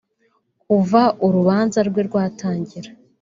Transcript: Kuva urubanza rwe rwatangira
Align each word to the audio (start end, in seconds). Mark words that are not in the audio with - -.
Kuva 0.67 1.01
urubanza 1.25 1.79
rwe 1.87 2.01
rwatangira 2.07 2.89